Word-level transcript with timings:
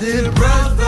little 0.00 0.32
brother. 0.32 0.87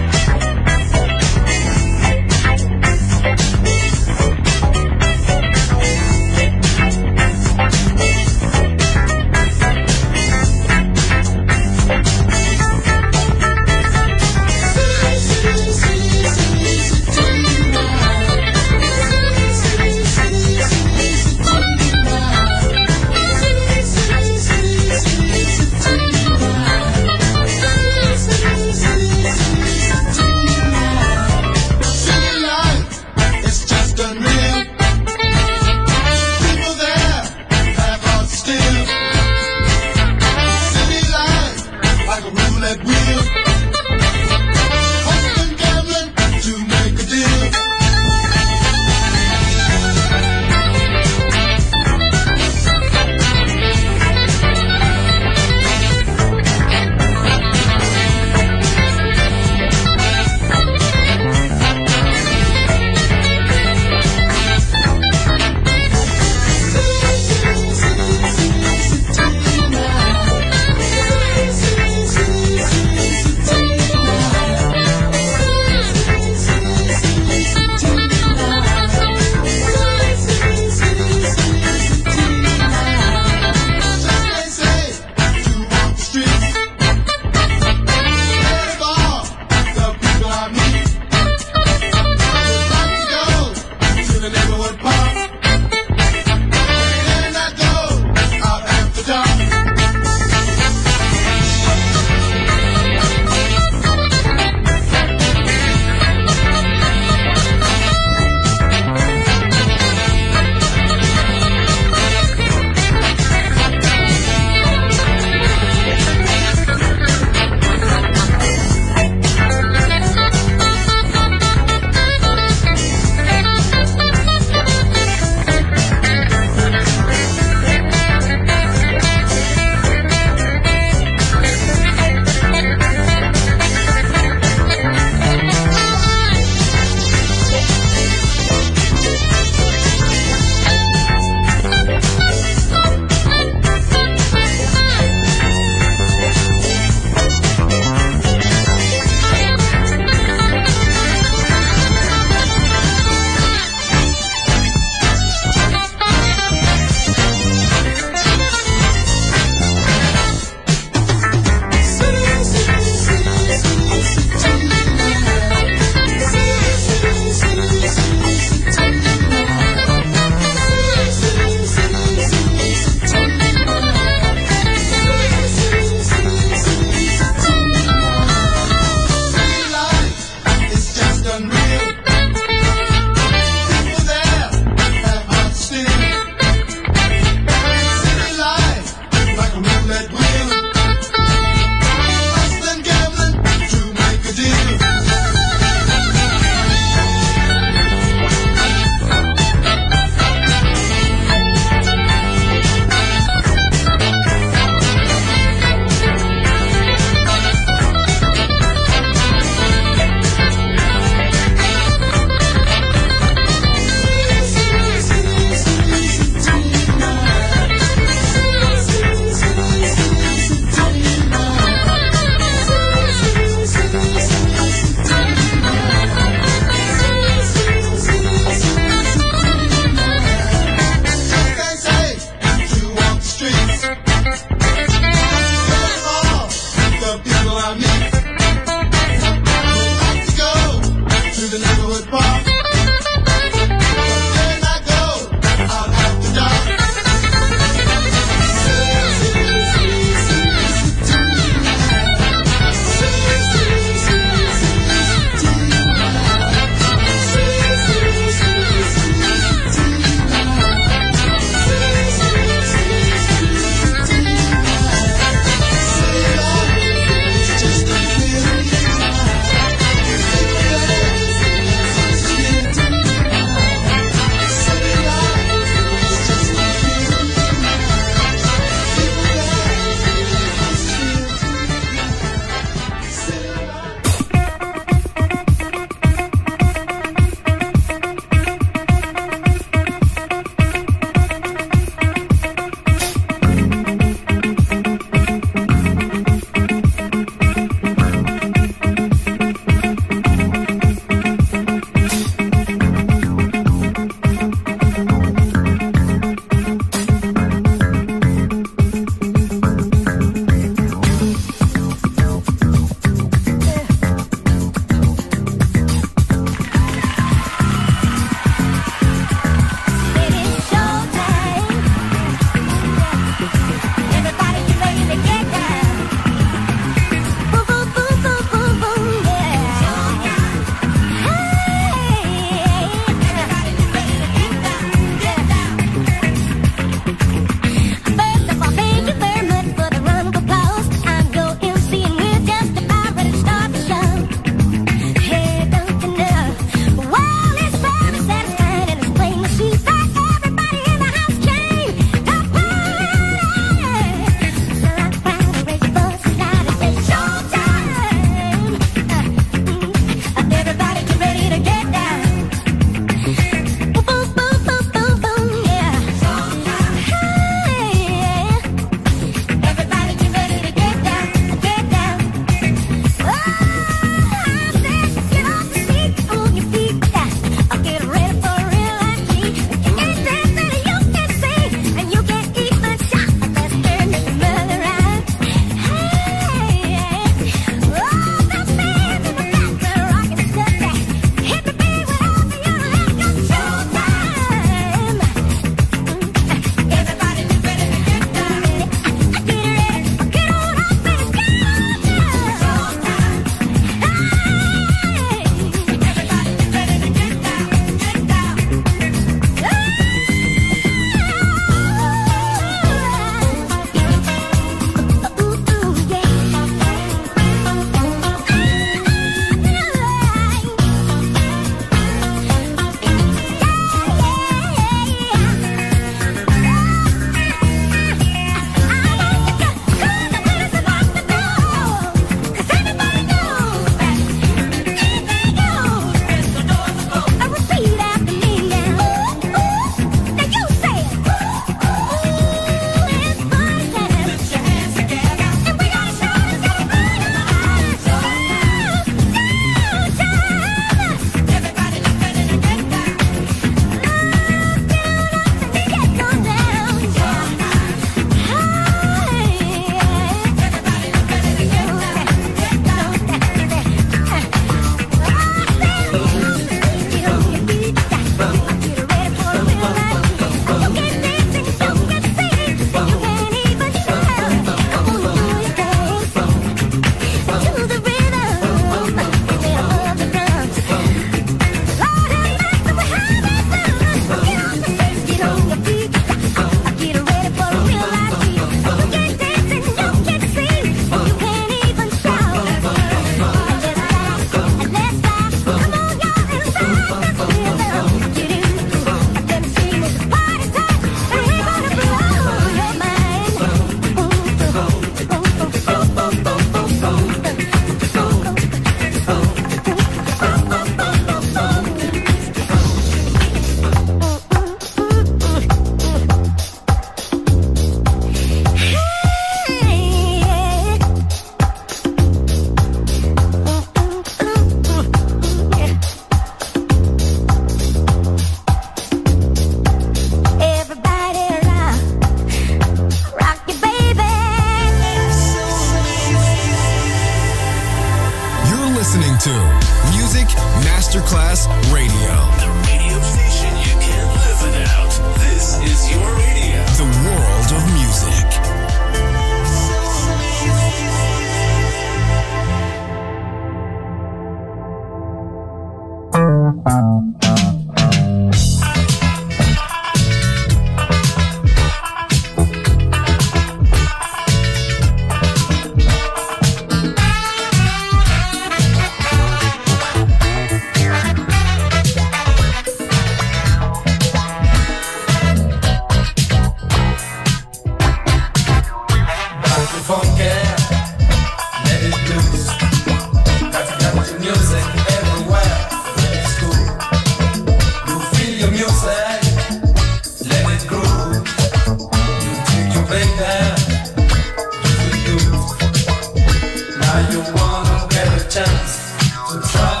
wanna 597.61 598.07
get 598.09 598.27
a 598.27 598.49
chance 598.49 599.13
to 599.49 599.61
try. 599.71 600.00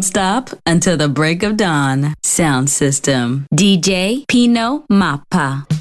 nonstop 0.00 0.58
until 0.66 0.96
the 0.96 1.08
break 1.08 1.42
of 1.42 1.56
dawn. 1.56 2.14
Sound 2.22 2.70
system. 2.70 3.46
DJ 3.54 4.26
Pino 4.26 4.84
Mappa. 4.90 5.79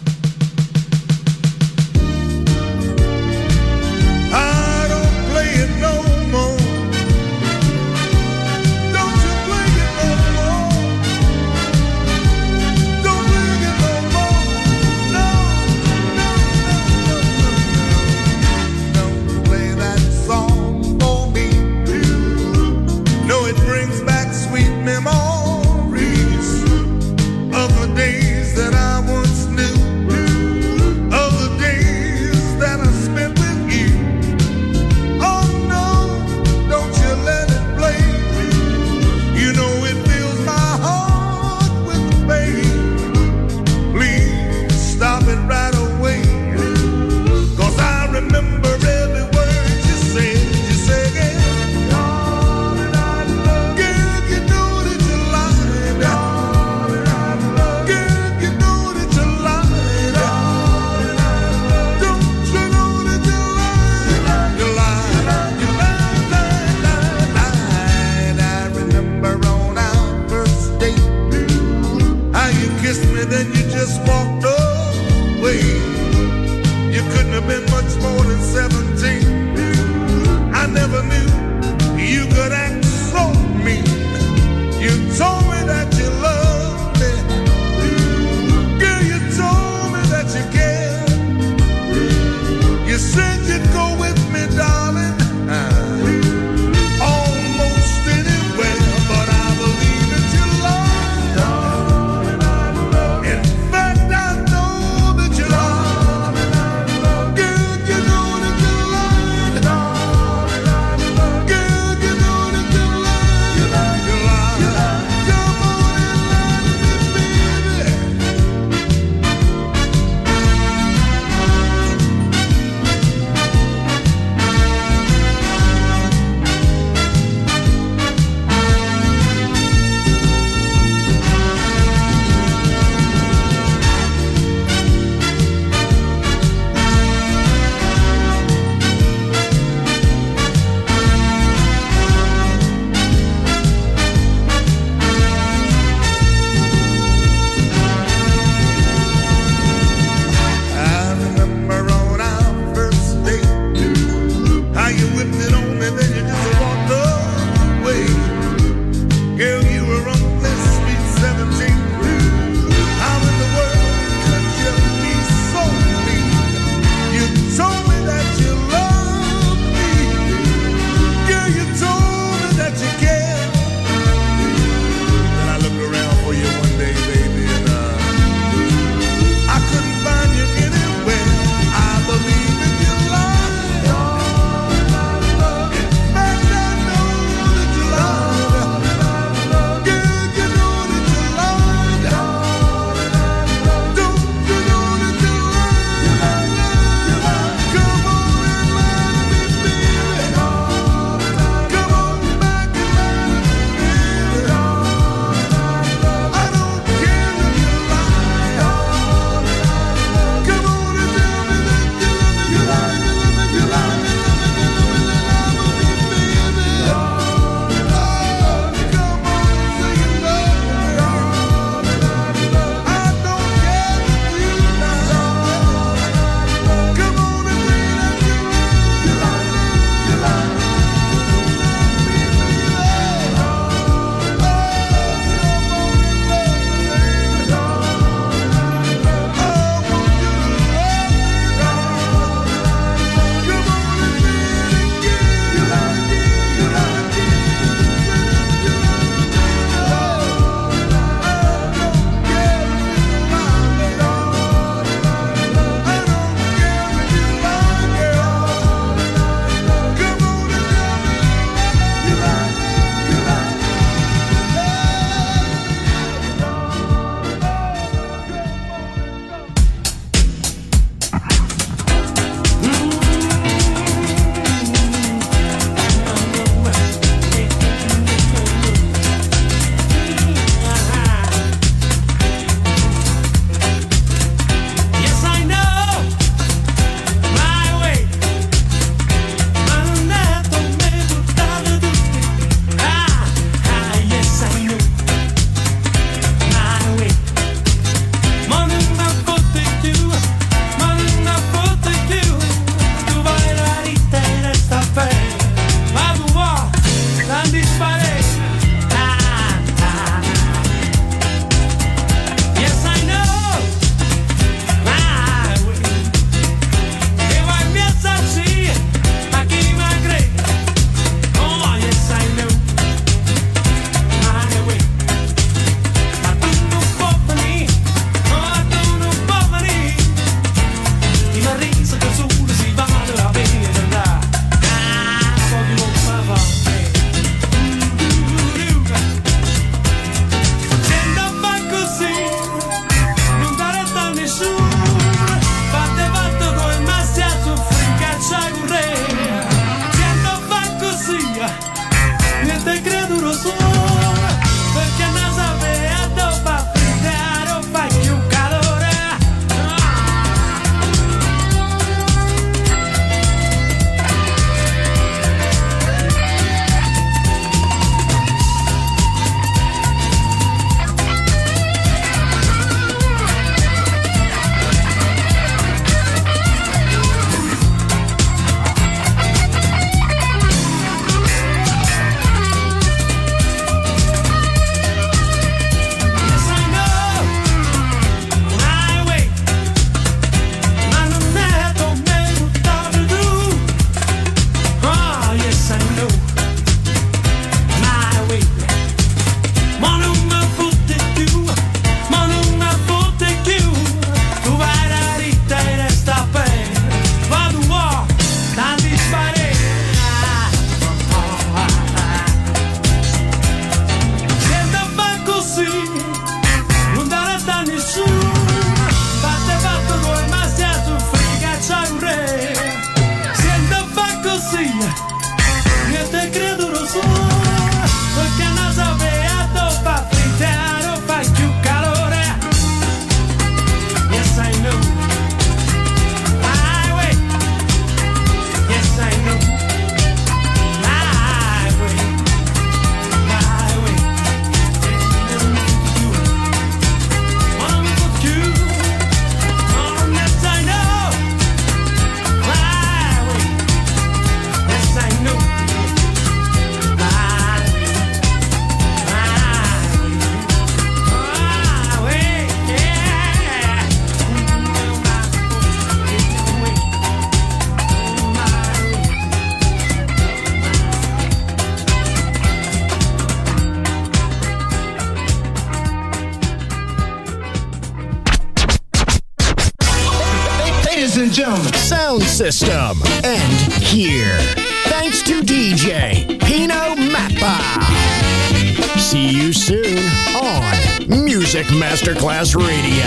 Masterclass 492.10 492.55
Radio. 492.55 492.99